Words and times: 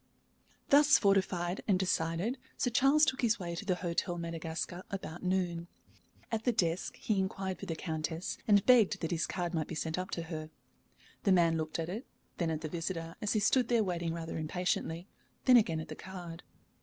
Thus 0.69 0.97
fortified 0.97 1.61
and 1.67 1.77
decided, 1.77 2.39
Sir 2.57 2.71
Charles 2.71 3.05
took 3.05 3.21
his 3.21 3.37
way 3.39 3.53
to 3.53 3.65
the 3.65 3.75
Hôtel 3.75 4.19
Madagascar 4.19 4.81
about 4.89 5.21
noon. 5.21 5.67
At 6.31 6.43
the 6.43 6.51
desk 6.51 6.95
he 6.95 7.19
inquired 7.19 7.59
for 7.59 7.67
the 7.67 7.75
Countess, 7.75 8.39
and 8.47 8.65
begged 8.65 9.01
that 9.01 9.11
his 9.11 9.27
card 9.27 9.53
might 9.53 9.67
be 9.67 9.75
sent 9.75 9.99
up 9.99 10.09
to 10.09 10.23
her. 10.23 10.49
The 11.21 11.31
man 11.31 11.55
looked 11.55 11.77
at 11.77 11.87
it, 11.87 12.07
then 12.39 12.49
at 12.49 12.61
the 12.61 12.67
visitor, 12.67 13.15
as 13.21 13.33
he 13.33 13.39
stood 13.39 13.67
there 13.67 13.83
waiting 13.83 14.11
rather 14.11 14.39
impatiently, 14.39 15.07
then 15.45 15.55
again 15.55 15.79
at 15.79 15.87
the 15.87 15.95
card. 15.95 16.41